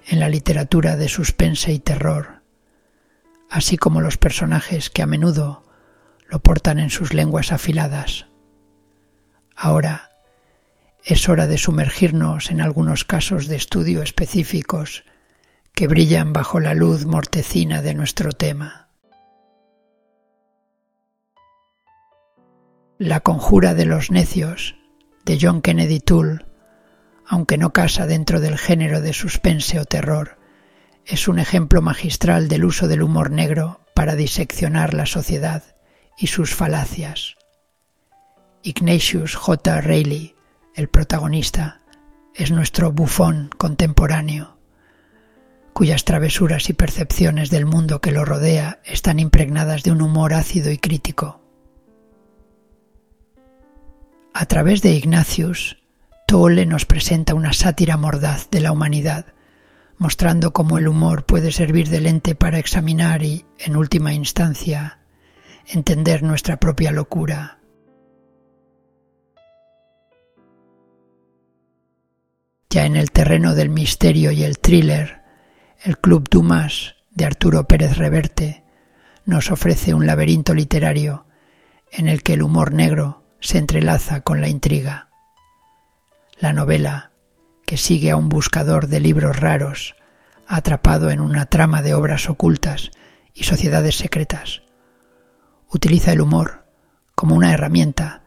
en 0.07 0.21
la 0.21 0.29
literatura 0.29 0.97
de 0.97 1.09
suspense 1.09 1.73
y 1.73 1.79
terror, 1.79 2.43
así 3.51 3.77
como 3.77 4.01
los 4.01 4.17
personajes 4.17 4.91
que 4.91 5.03
a 5.03 5.07
menudo 5.07 5.65
lo 6.29 6.41
portan 6.41 6.79
en 6.79 6.91
sus 6.91 7.15
lenguas 7.15 7.53
afiladas. 7.53 8.27
Ahora 9.57 10.11
es 11.05 11.29
hora 11.29 11.47
de 11.47 11.59
sumergirnos 11.59 12.51
en 12.51 12.61
algunos 12.61 13.05
casos 13.05 13.47
de 13.47 13.57
estudio 13.57 14.03
específicos 14.03 15.05
que 15.75 15.87
brillan 15.87 16.33
bajo 16.33 16.61
la 16.61 16.75
luz 16.75 17.05
mortecina 17.05 17.83
de 17.83 17.95
nuestro 17.95 18.33
tema. 18.33 18.89
La 22.99 23.21
conjura 23.21 23.75
de 23.75 23.85
los 23.85 24.11
necios 24.11 24.77
de 25.25 25.39
John 25.41 25.63
Kennedy 25.63 26.01
Toole 26.01 26.45
aunque 27.27 27.59
no 27.59 27.73
casa 27.73 28.07
dentro 28.07 28.41
del 28.41 28.59
género 28.59 29.01
de 29.01 29.13
suspense 29.13 29.81
o 29.81 29.85
terror, 29.85 30.39
es 31.07 31.29
un 31.29 31.39
ejemplo 31.39 31.83
magistral 31.83 32.49
del 32.49 32.65
uso 32.65 32.89
del 32.89 33.03
humor 33.03 33.31
negro 33.31 33.81
para 33.95 34.17
diseccionar 34.17 34.95
la 34.95 35.07
sociedad 35.07 35.63
y 36.17 36.29
sus 36.29 36.55
falacias. 36.55 37.37
Ignatius 38.63 39.35
J. 39.35 39.81
Reilly, 39.81 40.35
el 40.75 40.89
protagonista, 40.89 41.81
es 42.35 42.51
nuestro 42.51 42.93
bufón 42.93 43.51
contemporáneo, 43.57 44.59
cuyas 45.73 46.05
travesuras 46.05 46.71
y 46.71 46.73
percepciones 46.73 47.51
del 47.51 47.67
mundo 47.67 48.01
que 48.01 48.11
lo 48.11 48.25
rodea 48.25 48.81
están 48.85 49.21
impregnadas 49.21 49.83
de 49.83 49.93
un 49.93 50.03
humor 50.03 50.33
ácido 50.33 50.71
y 50.71 50.79
crítico. 50.79 51.41
A 54.33 54.47
través 54.47 54.83
de 54.83 54.93
Ignatius, 54.93 55.84
Tolle 56.35 56.67
nos 56.67 56.85
presenta 56.85 57.33
una 57.33 57.53
sátira 57.53 57.97
mordaz 57.97 58.51
de 58.51 58.61
la 58.61 58.73
humanidad, 58.73 59.27
mostrando 59.99 60.53
cómo 60.53 60.79
el 60.79 60.89
humor 60.89 61.27
puede 61.27 61.53
servir 61.53 61.91
de 61.91 62.01
lente 62.01 62.35
para 62.35 62.59
examinar 62.59 63.23
y, 63.23 63.47
en 63.57 63.77
última 63.77 64.13
instancia, 64.13 64.99
entender 65.69 66.25
nuestra 66.25 66.57
propia 66.57 66.91
locura. 66.91 67.61
Ya 72.69 72.85
en 72.85 72.97
el 72.97 73.13
terreno 73.13 73.55
del 73.55 73.71
misterio 73.71 74.33
y 74.33 74.43
el 74.43 74.59
thriller, 74.59 75.23
el 75.85 75.99
Club 75.99 76.29
Dumas 76.29 76.97
de 77.13 77.27
Arturo 77.27 77.69
Pérez 77.69 77.97
Reverte 77.97 78.65
nos 79.25 79.53
ofrece 79.53 79.95
un 79.95 80.05
laberinto 80.05 80.53
literario 80.53 81.27
en 81.93 82.09
el 82.09 82.25
que 82.25 82.33
el 82.33 82.43
humor 82.43 82.73
negro 82.73 83.23
se 83.39 83.59
entrelaza 83.59 84.23
con 84.23 84.41
la 84.41 84.49
intriga. 84.49 85.14
La 86.39 86.53
novela, 86.53 87.13
que 87.65 87.77
sigue 87.77 88.11
a 88.11 88.17
un 88.17 88.29
buscador 88.29 88.89
de 88.89 89.01
libros 89.01 89.39
raros, 89.39 89.95
atrapado 90.47 91.11
en 91.11 91.21
una 91.21 91.47
trama 91.47 91.81
de 91.81 91.95
obras 91.95 92.29
ocultas 92.29 92.91
y 93.33 93.45
sociedades 93.45 93.97
secretas, 93.97 94.63
utiliza 95.69 96.13
el 96.13 96.21
humor 96.21 96.67
como 97.15 97.37
una 97.37 97.53
herramienta 97.53 98.23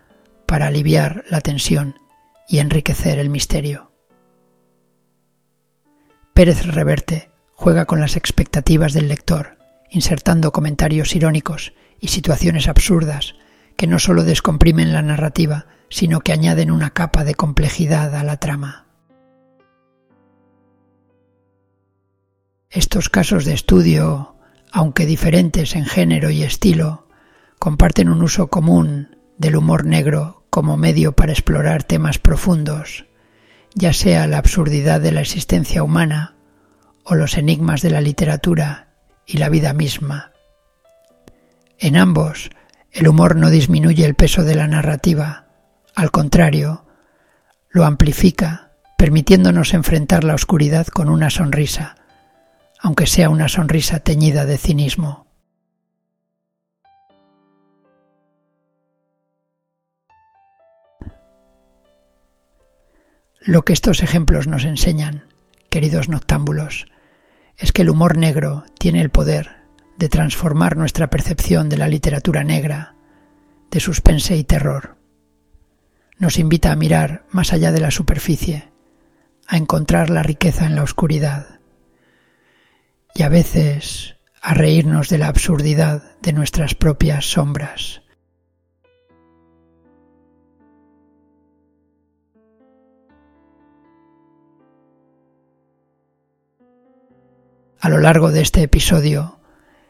para 0.46 0.68
aliviar 0.68 1.26
la 1.30 1.42
tensión 1.42 1.96
y 2.48 2.60
enriquecer 2.60 3.20
el 3.20 3.30
misterio. 3.30 3.92
Pérez 6.34 6.66
Reverte 6.66 7.30
juega 7.54 7.86
con 7.86 8.00
las 8.00 8.16
expectativas 8.16 8.94
del 8.94 9.10
lector, 9.10 9.58
insertando 9.90 10.54
comentarios 10.54 11.14
irónicos 11.16 11.74
y 12.00 12.08
situaciones 12.08 12.68
absurdas 12.70 13.36
que 13.76 13.88
no 13.88 14.00
solo 14.00 14.24
descomprimen 14.24 14.94
la 14.94 15.02
narrativa, 15.02 15.68
sino 15.89 16.22
que 16.22 16.34
añaden 16.34 16.72
una 16.72 16.91
capa 16.91 17.24
de 17.24 17.36
complejidad 17.36 18.15
a 18.15 18.24
la 18.24 18.38
trama. 18.38 18.86
Estos 22.70 23.10
casos 23.10 23.46
de 23.46 23.53
estudio, 23.53 24.36
aunque 24.72 25.06
diferentes 25.06 25.75
en 25.75 25.86
género 25.86 26.29
y 26.29 26.44
estilo, 26.44 27.08
comparten 27.60 28.10
un 28.10 28.22
uso 28.22 28.48
común 28.48 29.17
del 29.38 29.56
humor 29.56 29.86
negro 29.86 30.46
como 30.50 30.77
medio 30.77 31.13
para 31.13 31.32
explorar 31.32 31.84
temas 31.84 32.20
profundos, 32.20 33.06
ya 33.74 33.94
sea 33.94 34.27
la 34.27 34.39
absurdidad 34.39 35.00
de 35.00 35.12
la 35.12 35.22
existencia 35.22 35.84
humana 35.84 36.36
o 37.03 37.15
los 37.15 37.38
enigmas 37.38 37.82
de 37.82 37.91
la 37.91 38.01
literatura 38.01 38.89
y 39.25 39.38
la 39.38 39.50
vida 39.50 39.74
misma. 39.74 40.34
En 41.79 41.96
ambos, 41.96 42.50
el 42.92 43.07
humor 43.07 43.35
no 43.35 43.50
disminuye 43.50 44.03
el 44.05 44.16
peso 44.16 44.44
de 44.44 44.55
la 44.55 44.68
narrativa, 44.68 45.47
al 45.98 46.12
contrario, 46.12 46.86
lo 47.72 47.83
amplifica, 47.83 48.70
permitiéndonos 49.00 49.74
enfrentar 49.74 50.24
la 50.24 50.36
oscuridad 50.36 50.86
con 50.86 51.10
una 51.10 51.31
sonrisa, 51.31 51.96
aunque 52.79 53.07
sea 53.07 53.31
una 53.31 53.50
sonrisa 53.50 54.00
teñida 54.01 54.46
de 54.46 54.60
cinismo. 54.60 55.25
Lo 63.42 63.66
que 63.66 63.74
estos 63.74 64.03
ejemplos 64.03 64.46
nos 64.46 64.66
enseñan, 64.66 65.33
queridos 65.72 66.10
noctámbulos, 66.10 66.86
es 67.57 67.72
que 67.72 67.81
el 67.81 67.90
humor 67.90 68.20
negro 68.20 68.66
tiene 68.77 69.01
el 69.01 69.10
poder 69.10 69.64
de 69.98 70.10
transformar 70.10 70.77
nuestra 70.77 71.10
percepción 71.10 71.70
de 71.70 71.77
la 71.77 71.88
literatura 71.88 72.44
negra, 72.44 72.94
de 73.72 73.79
suspense 73.79 74.38
y 74.38 74.44
terror. 74.44 74.97
Nos 76.20 76.40
invita 76.40 76.72
a 76.72 76.75
mirar 76.75 77.25
más 77.30 77.53
allá 77.53 77.72
de 77.72 77.80
la 77.80 77.92
superficie, 77.92 78.72
a 79.48 79.58
encontrar 79.58 80.10
la 80.10 80.24
riqueza 80.24 80.66
en 80.66 80.75
la 80.75 80.82
oscuridad 80.82 81.60
y 83.14 83.22
a 83.22 83.30
veces 83.30 84.16
a 84.42 84.56
reírnos 84.56 85.10
de 85.10 85.20
la 85.20 85.27
absurdidad 85.27 86.18
de 86.22 86.34
nuestras 86.34 86.74
propias 86.74 87.25
sombras. 87.25 88.01
A 97.80 97.90
lo 97.90 98.00
largo 98.00 98.32
de 98.32 98.42
este 98.42 98.64
episodio 98.64 99.40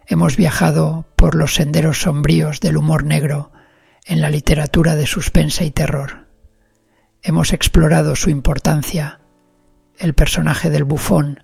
hemos 0.06 0.36
viajado 0.36 1.06
por 1.16 1.36
los 1.36 1.56
senderos 1.56 2.02
sombríos 2.02 2.60
del 2.60 2.76
humor 2.76 3.06
negro 3.06 3.52
en 4.08 4.22
la 4.22 4.30
literatura 4.30 4.96
de 4.96 5.06
suspense 5.06 5.65
y 5.65 5.72
terror. 5.72 6.28
Hemos 7.22 7.52
explorado 7.52 8.15
su 8.15 8.30
importancia, 8.30 9.20
el 10.00 10.13
personaje 10.13 10.70
del 10.70 10.86
bufón 10.86 11.43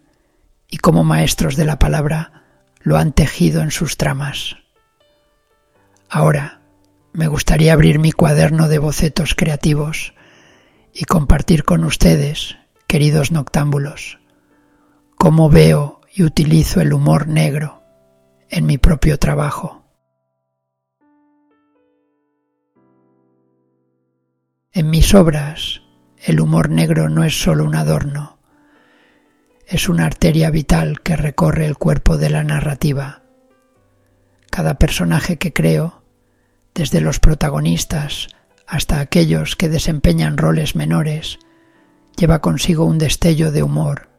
y 0.70 0.78
cómo 0.78 1.04
maestros 1.04 1.58
de 1.58 1.66
la 1.66 1.78
palabra 1.78 2.44
lo 2.80 2.98
han 2.98 3.12
tejido 3.12 3.62
en 3.62 3.72
sus 3.72 3.98
tramas. 3.98 4.56
Ahora 6.10 6.62
me 7.12 7.28
gustaría 7.28 7.74
abrir 7.74 8.00
mi 8.00 8.12
cuaderno 8.12 8.70
de 8.70 8.80
bocetos 8.80 9.36
creativos 9.36 10.14
y 10.94 11.04
compartir 11.04 11.66
con 11.66 11.84
ustedes, 11.84 12.56
queridos 12.88 13.32
noctámbulos, 13.32 14.20
cómo 15.16 15.50
veo 15.50 16.02
y 16.14 16.24
utilizo 16.24 16.80
el 16.80 16.94
humor 16.94 17.28
negro 17.28 17.84
en 18.50 18.66
mi 18.66 18.78
propio 18.78 19.20
trabajo. 19.20 19.83
En 24.74 24.90
mis 24.90 25.14
obras, 25.14 25.82
el 26.18 26.42
humor 26.42 26.70
negro 26.70 27.10
no 27.10 27.24
es 27.24 27.42
solo 27.42 27.64
un 27.64 27.76
adorno, 27.76 28.40
es 29.68 29.88
una 29.88 30.06
arteria 30.06 30.50
vital 30.50 31.02
que 31.02 31.16
recorre 31.16 31.66
el 31.66 31.78
cuerpo 31.78 32.18
de 32.18 32.30
la 32.30 32.44
narrativa. 32.44 33.24
Cada 34.50 34.80
personaje 34.80 35.38
que 35.38 35.54
creo, 35.54 36.04
desde 36.74 37.02
los 37.02 37.20
protagonistas 37.20 38.28
hasta 38.68 39.00
aquellos 39.00 39.56
que 39.56 39.70
desempeñan 39.70 40.38
roles 40.38 40.76
menores, 40.76 41.40
lleva 42.18 42.42
consigo 42.42 42.86
un 42.86 42.98
destello 42.98 43.52
de 43.52 43.64
humor 43.64 44.14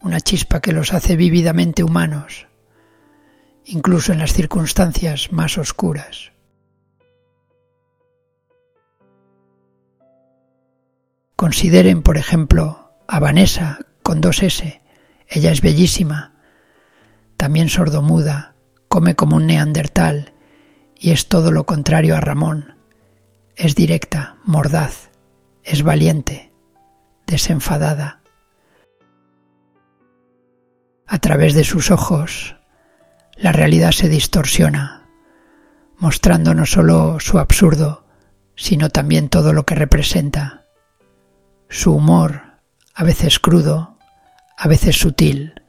una 0.00 0.20
chispa 0.20 0.60
que 0.60 0.72
los 0.72 0.92
hace 0.92 1.16
vívidamente 1.16 1.82
humanos, 1.82 2.46
incluso 3.64 4.12
en 4.12 4.18
las 4.18 4.32
circunstancias 4.32 5.32
más 5.32 5.58
oscuras. 5.58 6.32
Consideren, 11.38 12.02
por 12.02 12.18
ejemplo, 12.18 12.92
a 13.06 13.20
Vanessa 13.20 13.78
con 14.02 14.20
dos 14.20 14.42
S. 14.42 14.82
Ella 15.28 15.52
es 15.52 15.62
bellísima, 15.62 16.34
también 17.36 17.68
sordomuda, 17.68 18.56
come 18.88 19.14
como 19.14 19.36
un 19.36 19.46
neandertal 19.46 20.34
y 20.98 21.12
es 21.12 21.28
todo 21.28 21.52
lo 21.52 21.64
contrario 21.64 22.16
a 22.16 22.20
Ramón. 22.20 22.74
Es 23.54 23.76
directa, 23.76 24.38
mordaz, 24.44 25.10
es 25.62 25.84
valiente, 25.84 26.52
desenfadada 27.26 28.18
a 31.08 31.18
través 31.20 31.54
de 31.54 31.64
sus 31.64 31.90
ojos, 31.90 32.56
la 33.34 33.50
realidad 33.50 33.92
se 33.92 34.10
distorsiona, 34.10 35.06
mostrando 35.96 36.52
no 36.54 36.66
solo 36.66 37.18
su 37.18 37.38
absurdo, 37.38 38.04
sino 38.56 38.90
también 38.90 39.30
todo 39.30 39.54
lo 39.54 39.64
que 39.64 39.74
representa. 39.74 40.66
Su 41.68 41.94
humor, 41.94 42.60
a 42.94 43.04
veces 43.04 43.38
crudo, 43.38 43.98
a 44.56 44.68
veces 44.68 44.96
sutil, 44.96 45.62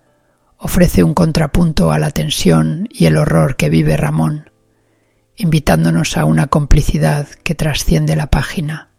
ofrece 0.58 1.04
un 1.04 1.14
contrapunto 1.14 1.92
a 1.92 2.00
la 2.00 2.12
tensión 2.12 2.88
y 2.90 3.06
el 3.06 3.18
horror 3.18 3.58
que 3.58 3.70
vive 3.70 3.98
Ramón, 3.98 4.50
invitándonos 5.36 6.18
a 6.18 6.26
una 6.26 6.48
complicidad 6.48 7.28
que 7.44 7.54
trasciende 7.54 8.16
la 8.16 8.28
página. 8.28 8.90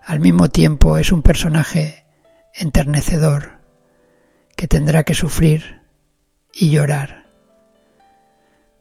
Al 0.00 0.20
mismo 0.20 0.48
tiempo 0.48 0.98
es 0.98 1.12
un 1.12 1.22
personaje 1.22 2.04
enternecedor 2.54 3.60
que 4.56 4.68
tendrá 4.68 5.04
que 5.04 5.14
sufrir 5.14 5.82
y 6.52 6.70
llorar. 6.70 7.26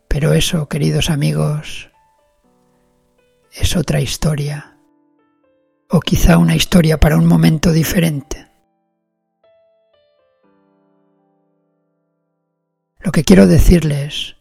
Pero 0.08 0.34
eso, 0.34 0.68
queridos 0.68 1.10
amigos, 1.10 1.92
es 3.54 3.76
otra 3.78 4.02
historia, 4.02 4.71
o 5.94 6.00
quizá 6.00 6.38
una 6.38 6.56
historia 6.56 7.00
para 7.00 7.18
un 7.18 7.26
momento 7.26 7.74
diferente. 7.74 8.48
Lo 13.00 13.12
que 13.12 13.26
quiero 13.26 13.46
decirles 13.46 14.38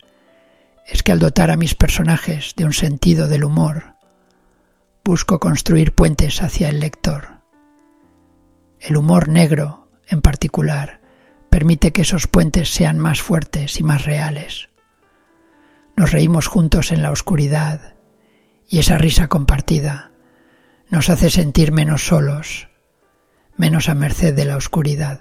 es 0.87 1.03
que 1.03 1.11
al 1.11 1.19
dotar 1.19 1.51
a 1.51 1.57
mis 1.57 1.75
personajes 1.75 2.55
de 2.57 2.65
un 2.65 2.73
sentido 2.73 3.27
del 3.27 3.43
humor, 3.43 3.97
busco 5.05 5.41
construir 5.41 5.93
puentes 5.93 6.41
hacia 6.41 6.69
el 6.69 6.79
lector. 6.79 7.41
El 8.79 8.97
humor 8.97 9.29
negro, 9.29 9.89
en 10.07 10.23
particular, 10.23 11.01
permite 11.51 11.93
que 11.93 12.03
esos 12.03 12.29
puentes 12.29 12.69
sean 12.73 12.99
más 13.01 13.21
fuertes 13.21 13.81
y 13.81 13.83
más 13.83 14.05
reales. 14.05 14.69
Nos 15.97 16.13
reímos 16.13 16.47
juntos 16.47 16.93
en 16.93 17.03
la 17.03 17.11
oscuridad 17.11 17.95
y 18.69 18.79
esa 18.79 18.99
risa 18.99 19.27
compartida 19.27 20.10
nos 20.91 21.09
hace 21.09 21.31
sentir 21.31 21.71
menos 21.71 22.05
solos, 22.07 22.69
menos 23.57 23.89
a 23.89 23.95
merced 23.95 24.35
de 24.35 24.45
la 24.45 24.57
oscuridad, 24.57 25.21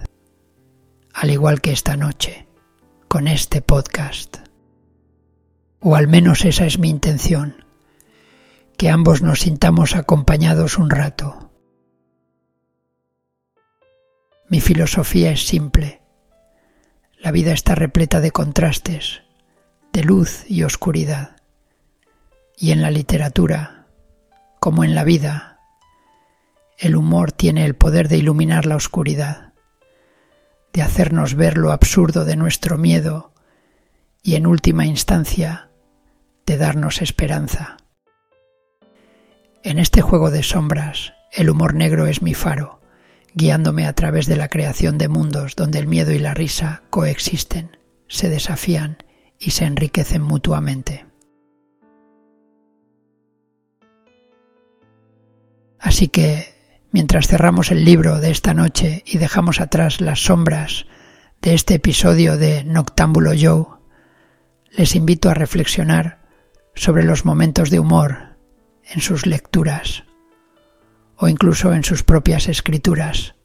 al 1.14 1.30
igual 1.30 1.62
que 1.62 1.72
esta 1.72 1.96
noche, 1.96 2.48
con 3.08 3.28
este 3.28 3.62
podcast. 3.62 4.38
O 5.80 5.96
al 5.96 6.08
menos 6.08 6.44
esa 6.44 6.66
es 6.66 6.80
mi 6.80 6.90
intención, 6.90 7.66
que 8.78 8.90
ambos 8.90 9.22
nos 9.22 9.42
sintamos 9.42 9.96
acompañados 9.96 10.80
un 10.80 10.90
rato. 10.90 11.52
Mi 14.50 14.62
filosofía 14.62 15.32
es 15.32 15.46
simple. 15.46 16.02
La 17.20 17.32
vida 17.32 17.52
está 17.52 17.76
repleta 17.76 18.22
de 18.22 18.32
contrastes, 18.32 19.22
de 19.94 20.04
luz 20.04 20.50
y 20.50 20.64
oscuridad. 20.64 21.36
Y 22.58 22.72
en 22.72 22.82
la 22.82 22.90
literatura, 22.90 23.86
como 24.60 24.84
en 24.84 24.96
la 24.96 25.04
vida, 25.04 25.49
el 26.80 26.96
humor 26.96 27.34
tiene 27.34 27.66
el 27.66 27.76
poder 27.76 28.08
de 28.08 28.18
iluminar 28.18 28.66
la 28.66 28.78
oscuridad, 28.78 29.54
de 30.72 30.82
hacernos 30.82 31.36
ver 31.36 31.58
lo 31.58 31.74
absurdo 31.74 32.24
de 32.24 32.38
nuestro 32.38 32.78
miedo 32.78 33.34
y 34.24 34.36
en 34.36 34.48
última 34.48 34.86
instancia 34.86 35.70
de 36.46 36.58
darnos 36.58 37.02
esperanza. 37.02 37.78
En 39.62 39.78
este 39.78 40.02
juego 40.02 40.32
de 40.32 40.42
sombras, 40.42 41.14
el 41.34 41.50
humor 41.50 41.74
negro 41.74 42.08
es 42.08 42.22
mi 42.22 42.34
faro, 42.34 42.80
guiándome 43.34 43.86
a 43.86 43.94
través 43.94 44.26
de 44.26 44.38
la 44.38 44.48
creación 44.48 44.98
de 44.98 45.10
mundos 45.10 45.58
donde 45.58 45.80
el 45.80 45.88
miedo 45.88 46.14
y 46.14 46.20
la 46.20 46.34
risa 46.34 46.84
coexisten, 46.90 47.78
se 48.08 48.30
desafían 48.30 49.04
y 49.38 49.52
se 49.52 49.66
enriquecen 49.66 50.22
mutuamente. 50.22 51.06
Así 55.78 56.08
que, 56.08 56.49
mientras 56.92 57.28
cerramos 57.28 57.72
el 57.72 57.86
libro 57.86 58.20
de 58.20 58.32
esta 58.32 58.54
noche 58.54 59.04
y 59.06 59.18
dejamos 59.18 59.62
atrás 59.62 60.02
las 60.02 60.24
sombras 60.24 60.86
de 61.42 61.54
este 61.54 61.76
episodio 61.76 62.38
de 62.38 62.64
Noctámbulo 62.64 63.32
Joe, 63.40 63.66
les 64.72 64.96
invito 64.96 65.30
a 65.30 65.34
reflexionar 65.34 66.20
sobre 66.76 67.04
los 67.04 67.26
momentos 67.26 67.70
de 67.70 67.80
humor 67.80 68.38
en 68.84 69.02
sus 69.02 69.26
lecturas 69.26 70.04
o 71.16 71.28
incluso 71.28 71.74
en 71.74 71.84
sus 71.84 72.04
propias 72.04 72.48
escrituras, 72.48 73.36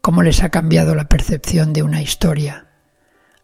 cómo 0.00 0.22
les 0.22 0.42
ha 0.42 0.50
cambiado 0.50 0.94
la 0.94 1.08
percepción 1.08 1.72
de 1.72 1.82
una 1.82 2.02
historia. 2.02 2.68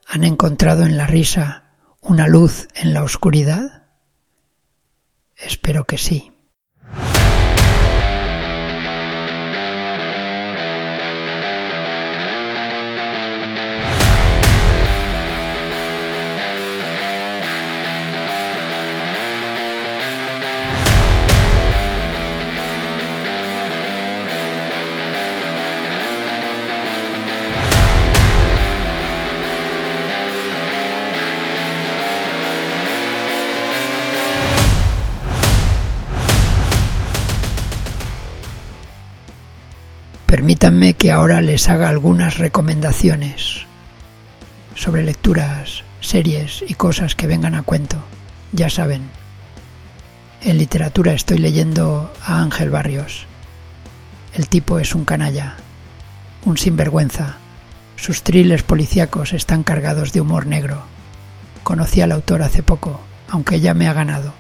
¿Han 0.07 0.25
encontrado 0.25 0.85
en 0.85 0.97
la 0.97 1.07
risa 1.07 1.73
una 2.01 2.29
luz 2.29 2.69
en 2.75 2.93
la 2.93 3.03
oscuridad? 3.03 3.87
Espero 5.37 5.85
que 5.85 5.97
sí. 5.97 6.33
Que 40.97 41.13
ahora 41.13 41.43
les 41.43 41.69
haga 41.69 41.89
algunas 41.91 42.39
recomendaciones 42.39 43.67
sobre 44.75 45.05
lecturas, 45.05 45.85
series 46.01 46.65
y 46.67 46.75
cosas 46.75 47.15
que 47.15 47.27
vengan 47.27 47.55
a 47.55 47.63
cuento. 47.63 47.99
Ya 48.53 48.71
saben, 48.71 49.03
en 50.43 50.59
literatura 50.59 51.13
estoy 51.13 51.39
leyendo 51.39 52.13
a 52.25 52.41
Ángel 52.41 52.71
Barrios. 52.71 53.27
El 54.35 54.49
tipo 54.49 54.79
es 54.79 54.95
un 54.95 55.05
canalla, 55.05 55.57
un 56.45 56.57
sinvergüenza. 56.57 57.37
Sus 57.97 58.23
thrillers 58.23 58.63
policíacos 58.63 59.35
están 59.35 59.63
cargados 59.65 60.13
de 60.13 60.21
humor 60.21 60.47
negro. 60.47 60.83
Conocí 61.65 62.01
al 62.01 62.13
autor 62.13 62.43
hace 62.43 62.63
poco, 62.63 63.01
aunque 63.29 63.61
ya 63.61 63.75
me 63.75 63.89
ha 63.89 63.93
ganado. 63.93 64.33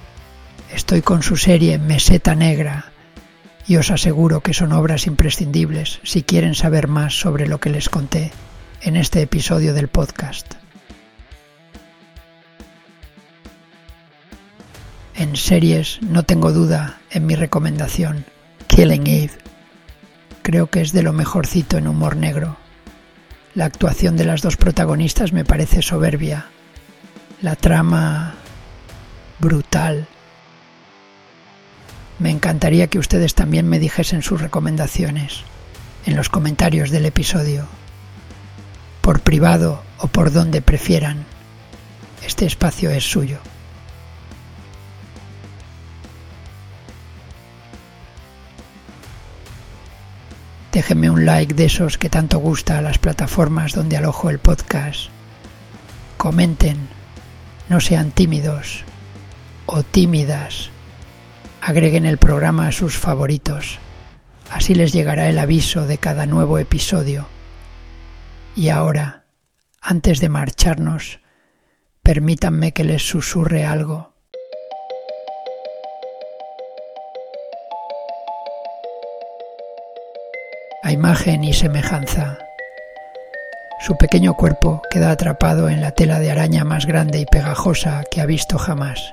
Estoy 0.73 1.03
con 1.03 1.23
su 1.23 1.37
serie 1.37 1.79
Meseta 1.79 2.35
Negra, 2.35 2.93
y 3.69 3.77
os 3.77 3.91
aseguro 3.91 4.41
que 4.41 4.55
son 4.55 4.73
obras 4.73 5.07
imprescindibles 5.07 6.01
si 6.03 6.23
quieren 6.23 6.55
saber 6.55 6.89
más 6.89 7.21
sobre 7.21 7.47
lo 7.47 7.61
que 7.61 7.69
les 7.69 7.91
conté 7.91 8.33
en 8.81 8.97
este 8.97 9.21
episodio 9.21 9.75
del 9.75 9.89
podcast. 9.89 10.55
En 15.15 15.37
series 15.37 16.01
no 16.01 16.23
tengo 16.23 16.53
duda 16.53 16.99
en 17.11 17.27
mi 17.27 17.35
recomendación, 17.35 18.25
Killing 18.69 19.07
Eve. 19.07 19.33
Creo 20.43 20.69
que 20.69 20.81
es 20.81 20.93
de 20.93 21.03
lo 21.03 21.13
mejorcito 21.13 21.77
en 21.77 21.89
humor 21.89 22.17
negro. 22.17 22.57
La 23.55 23.67
actuación 23.67 24.17
de 24.17 24.25
las 24.25 24.41
dos 24.41 24.57
protagonistas 24.57 25.33
me 25.35 25.45
parece 25.45 25.83
soberbia. 25.83 26.47
La 27.43 27.55
trama 27.55 28.35
brutal 29.41 30.09
me 32.19 32.31
encantaría 32.31 32.89
que 32.89 32.99
ustedes 32.99 33.35
también 33.35 33.69
me 33.69 33.79
dijesen 33.79 34.23
sus 34.23 34.41
recomendaciones 34.41 35.43
en 36.05 36.17
los 36.17 36.29
comentarios 36.29 36.91
del 36.91 37.07
episodio, 37.07 37.67
por 39.01 39.21
privado 39.21 39.83
o 39.99 40.09
por 40.09 40.33
donde 40.33 40.63
prefieran. 40.63 41.25
Este 42.27 42.47
espacio 42.47 42.91
es 42.91 43.05
suyo. 43.05 43.39
Déjenme 50.73 51.11
un 51.11 51.25
like 51.25 51.55
de 51.55 51.65
esos 51.65 51.99
que 51.99 52.11
tanto 52.11 52.39
gusta 52.39 52.79
a 52.79 52.83
las 52.83 52.99
plataformas 52.99 53.73
donde 53.73 53.97
alojo 53.97 54.29
el 54.31 54.39
podcast. 54.39 55.09
Comenten, 56.17 56.89
no 57.69 57.81
sean 57.81 58.11
tímidos 58.11 58.85
o 59.67 59.83
tímidas 59.83 60.71
agreguen 61.61 62.07
el 62.07 62.19
programa 62.19 62.69
a 62.69 62.73
sus 62.73 62.97
favoritos. 62.97 63.79
Así 64.51 64.75
les 64.75 64.93
llegará 64.93 65.29
el 65.29 65.39
aviso 65.39 65.87
de 65.87 65.99
cada 65.99 66.27
nuevo 66.27 66.59
episodio. 66.59 67.27
Y 68.57 68.71
ahora, 68.71 69.25
antes 69.81 70.21
de 70.21 70.29
marcharnos, 70.29 71.21
permítanme 72.03 72.73
que 72.73 72.85
les 72.85 73.07
susurre 73.07 73.65
algo. 73.65 74.13
A 80.83 80.93
imagen 80.93 81.45
y 81.45 81.53
semejanza. 81.53 82.39
Su 83.81 83.97
pequeño 83.97 84.35
cuerpo 84.35 84.83
queda 84.91 85.11
atrapado 85.11 85.69
en 85.69 85.81
la 85.81 85.93
tela 85.93 86.19
de 86.19 86.31
araña 86.31 86.65
más 86.65 86.87
grande 86.87 87.21
y 87.21 87.27
pegajosa 87.27 88.03
que 88.11 88.21
ha 88.21 88.27
visto 88.27 88.59
jamás. 88.59 89.13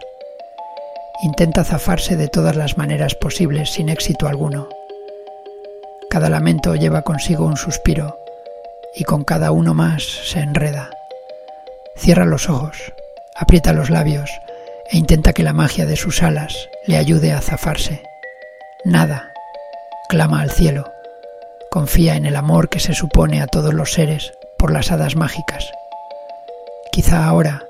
Intenta 1.24 1.64
zafarse 1.64 2.18
de 2.18 2.28
todas 2.28 2.56
las 2.56 2.78
maneras 2.78 3.16
posibles 3.16 3.72
sin 3.72 3.90
éxito 3.90 4.28
alguno. 4.28 4.68
Cada 6.10 6.30
lamento 6.30 6.76
lleva 6.76 7.04
consigo 7.04 7.46
un 7.46 7.58
suspiro 7.58 8.20
y 8.96 9.06
con 9.06 9.24
cada 9.24 9.52
uno 9.52 9.74
más 9.74 10.04
se 10.04 10.40
enreda. 10.40 10.90
Cierra 11.96 12.26
los 12.26 12.50
ojos, 12.50 12.94
aprieta 13.36 13.74
los 13.74 13.90
labios 13.90 14.30
e 14.92 14.98
intenta 14.98 15.34
que 15.34 15.44
la 15.44 15.54
magia 15.54 15.86
de 15.86 15.96
sus 15.96 16.22
alas 16.22 16.70
le 16.86 16.98
ayude 16.98 17.32
a 17.32 17.42
zafarse. 17.42 18.04
Nada, 18.84 19.32
clama 20.10 20.42
al 20.42 20.52
cielo, 20.52 20.92
confía 21.72 22.18
en 22.18 22.26
el 22.26 22.36
amor 22.36 22.70
que 22.70 22.80
se 22.80 22.94
supone 22.94 23.42
a 23.42 23.48
todos 23.48 23.74
los 23.74 23.94
seres 23.94 24.34
por 24.58 24.72
las 24.72 24.92
hadas 24.92 25.16
mágicas. 25.16 25.72
Quizá 26.92 27.26
ahora, 27.26 27.66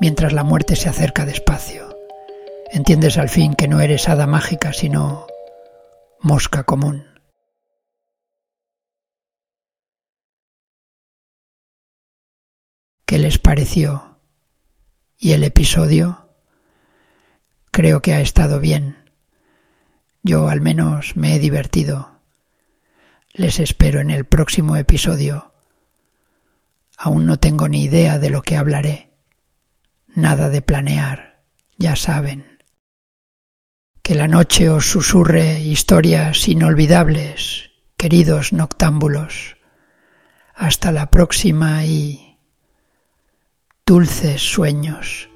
mientras 0.00 0.32
la 0.32 0.44
muerte 0.44 0.76
se 0.76 0.88
acerca 0.88 1.24
despacio, 1.24 1.93
Entiendes 2.74 3.18
al 3.18 3.28
fin 3.28 3.54
que 3.54 3.68
no 3.68 3.80
eres 3.80 4.08
hada 4.08 4.26
mágica, 4.26 4.72
sino 4.72 5.28
mosca 6.18 6.64
común. 6.64 7.06
¿Qué 13.06 13.20
les 13.20 13.38
pareció? 13.38 14.18
¿Y 15.16 15.34
el 15.34 15.44
episodio? 15.44 16.34
Creo 17.70 18.02
que 18.02 18.12
ha 18.12 18.20
estado 18.20 18.58
bien. 18.58 19.08
Yo 20.24 20.48
al 20.48 20.60
menos 20.60 21.14
me 21.14 21.36
he 21.36 21.38
divertido. 21.38 22.18
Les 23.34 23.60
espero 23.60 24.00
en 24.00 24.10
el 24.10 24.24
próximo 24.24 24.74
episodio. 24.76 25.54
Aún 26.98 27.24
no 27.24 27.38
tengo 27.38 27.68
ni 27.68 27.84
idea 27.84 28.18
de 28.18 28.30
lo 28.30 28.42
que 28.42 28.56
hablaré. 28.56 29.12
Nada 30.08 30.48
de 30.48 30.60
planear, 30.60 31.44
ya 31.78 31.94
saben. 31.94 32.53
Que 34.04 34.14
la 34.14 34.28
noche 34.28 34.68
os 34.68 34.84
susurre 34.90 35.60
historias 35.60 36.46
inolvidables, 36.46 37.70
queridos 37.96 38.52
noctámbulos. 38.52 39.56
Hasta 40.54 40.92
la 40.92 41.08
próxima 41.08 41.86
y 41.86 42.36
dulces 43.86 44.42
sueños. 44.42 45.30